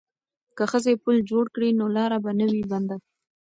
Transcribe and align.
که 0.55 0.63
ښځې 0.71 0.93
پل 1.03 1.15
جوړ 1.29 1.45
کړي 1.55 1.69
نو 1.79 1.85
لاره 1.95 2.17
به 2.23 2.31
نه 2.39 2.45
وي 2.51 2.63
بنده. 2.71 2.95